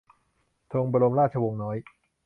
[0.71, 1.77] ธงบรมราชวงศ์น้อย